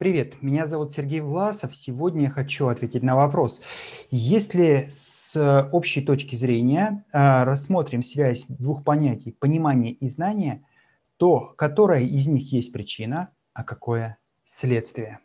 [0.00, 1.76] Привет, меня зовут Сергей Власов.
[1.76, 3.60] Сегодня я хочу ответить на вопрос.
[4.10, 10.64] Если с общей точки зрения э, рассмотрим связь двух понятий понимание и знание,
[11.18, 15.18] то которая из них есть причина, а какое следствие?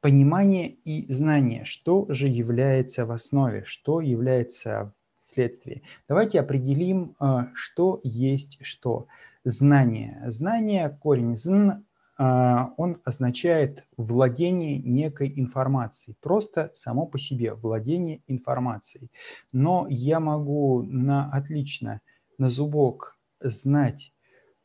[0.00, 5.84] Понимание и знание, что же является в основе, что является в следствии.
[6.08, 9.06] Давайте определим, э, что есть что.
[9.44, 10.24] Знание.
[10.26, 11.82] Знание, корень «зн» А,
[12.18, 19.10] он означает владение некой информацией, просто само по себе владение информацией.
[19.52, 22.00] Но я могу на отлично,
[22.36, 24.12] на зубок знать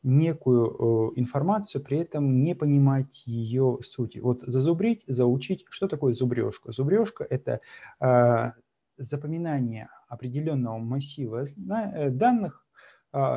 [0.04, 4.18] некую информацию, при этом не понимать ее сути.
[4.18, 6.72] Вот зазубрить, заучить, что такое зубрежка?
[6.72, 7.60] Зубрежка– это
[7.98, 8.52] а,
[8.98, 12.64] запоминание определенного массива э, данных а,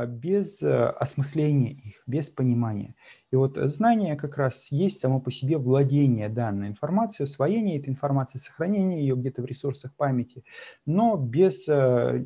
[0.07, 2.95] без э, осмысления их, без понимания.
[3.29, 8.39] И вот знание как раз есть само по себе владение данной информацией, усвоение этой информации,
[8.39, 10.43] сохранение ее где-то в ресурсах памяти,
[10.87, 12.23] но без э,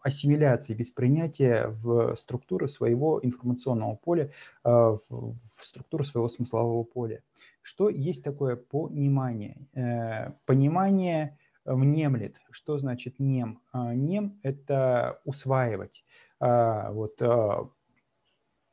[0.00, 4.30] ассимиляции, без принятия в структуру своего информационного поля,
[4.64, 7.20] э, в структуру своего смыслового поля.
[7.60, 9.58] Что есть такое понимание?
[10.46, 12.36] Понимание внемлет.
[12.50, 13.60] Что значит нем?
[13.74, 16.02] Нем– это усваивать.
[16.40, 17.68] А, вот, а,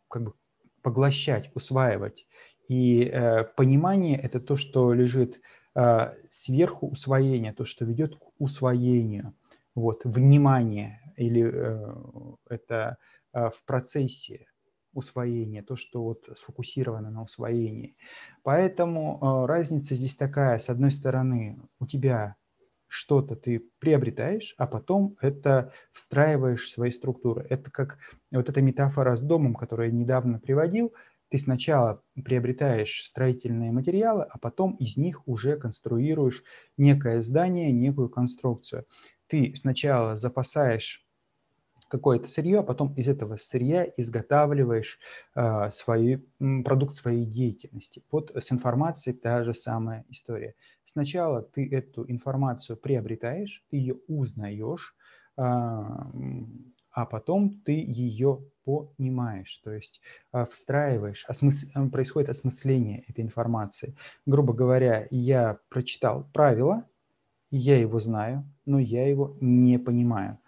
[0.10, 0.34] как бы
[0.82, 2.26] поглощать, усваивать.
[2.70, 5.42] И э, понимание– это то, что лежит
[5.76, 9.34] а, сверху усвоения, то, что ведет к усвоению.
[9.76, 11.94] Вот, внимание или э,
[12.50, 12.98] это
[13.34, 14.48] в процессе
[14.94, 17.96] усвоения, то, что вот сфокусировано на усвоении.
[18.42, 20.58] Поэтому разница здесь такая.
[20.58, 22.36] С одной стороны, у тебя
[22.88, 27.46] что-то ты приобретаешь, а потом это встраиваешь в свои структуры.
[27.50, 27.98] Это как
[28.32, 30.94] вот эта метафора с домом, которую я недавно приводил.
[31.30, 36.44] Ты сначала приобретаешь строительные материалы, а потом из них уже конструируешь
[36.78, 38.86] некое здание, некую конструкцию.
[39.28, 41.07] Ты сначала запасаешь
[41.88, 45.00] какое-то сырье, а потом из этого сырья изготавливаешь
[45.36, 46.26] э, свой,
[46.64, 48.04] продукт своей деятельности.
[48.12, 50.56] Вот с информацией та же самая история.
[50.86, 54.96] Сначала ты эту информацию приобретаешь, ты ее узнаешь,
[55.38, 55.42] э,
[56.98, 60.02] а потом ты ее понимаешь, то есть
[60.34, 61.72] э, встраиваешь, осмыс...
[61.92, 63.96] происходит осмысление этой информации.
[64.26, 66.84] Грубо говоря, я прочитал правило,
[67.52, 70.40] я его знаю, но я его не понимаю.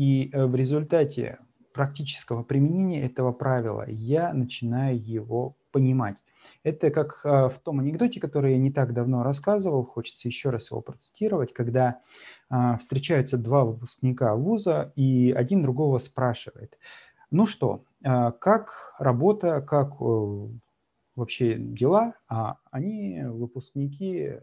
[0.00, 1.40] И э, в результате
[1.74, 6.16] практического применения этого правила я начинаю его понимать.
[6.62, 10.70] Это как э, в том анекдоте, который я не так давно рассказывал, хочется еще раз
[10.70, 12.00] его процитировать, когда
[12.48, 16.78] а, встречаются два выпускника вуза, и один другого спрашивает,
[17.30, 20.48] ну что, как работа, как э,
[21.14, 22.14] вообще дела?
[22.26, 24.38] А они, выпускники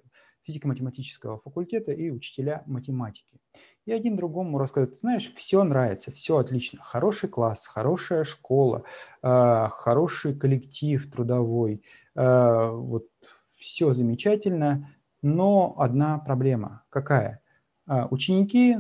[0.47, 3.39] физико-математического факультета и учителя математики.
[3.85, 8.83] И один другому рассказывает, знаешь, все нравится, все отлично, хороший класс, хорошая школа,
[9.21, 11.83] э, хороший коллектив трудовой,
[12.15, 13.07] э, вот
[13.51, 14.89] все замечательно,
[15.21, 16.83] но одна проблема.
[16.89, 17.41] Какая?
[17.87, 18.77] Э, ученики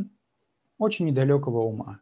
[0.77, 1.99] очень недалекого ума.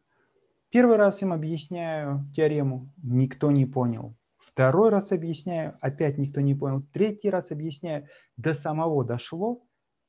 [0.70, 4.16] Первый раз им объясняю теорему, никто не понял.
[4.46, 6.84] Второй раз объясняю, опять никто не понял.
[6.94, 8.08] Третий раз объясняю,
[8.38, 9.64] до самого дошло,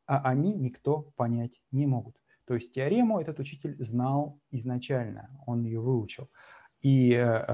[0.06, 2.16] а они никто понять не могут.
[2.46, 6.30] То есть теорему этот учитель знал изначально, он ее выучил.
[6.80, 7.44] И э,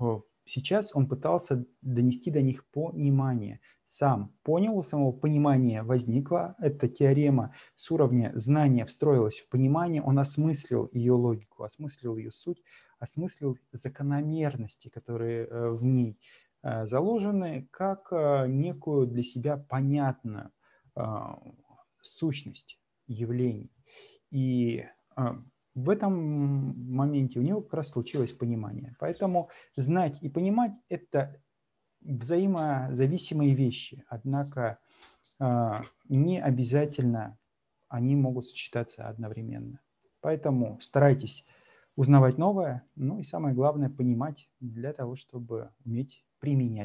[0.00, 3.60] э, сейчас он пытался донести до них понимание.
[3.86, 10.18] Сам понял, у самого понимания возникла эта теорема с уровня знания встроилась в понимание, он
[10.18, 12.62] осмыслил ее логику, осмыслил ее суть,
[12.98, 16.18] осмыслил закономерности, которые э, в ней
[16.62, 20.50] э, заложены, как э, некую для себя понятную
[22.02, 22.78] сущность
[23.08, 23.72] явлений.
[24.30, 24.86] И
[25.74, 26.14] в этом
[26.88, 28.94] моменте у него как раз случилось понимание.
[29.00, 31.42] Поэтому знать и понимать– это
[32.00, 34.78] взаимозависимые вещи, однако
[36.08, 37.36] не обязательно
[37.88, 39.80] они могут сочетаться одновременно.
[40.20, 41.44] Поэтому старайтесь
[41.96, 46.82] узнавать новое, ну и самое главное, понимать для того, чтобы уметь применять.